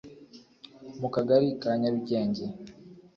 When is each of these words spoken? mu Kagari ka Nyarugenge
mu 0.99 1.07
Kagari 1.15 1.47
ka 1.61 1.71
Nyarugenge 1.79 2.43